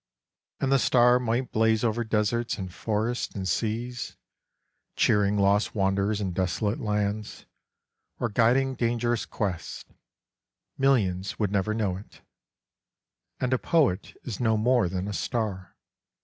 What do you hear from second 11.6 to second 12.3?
know it.